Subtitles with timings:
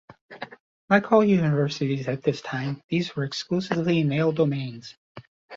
[0.89, 4.95] Like all universities at this time, these were exclusively male domains.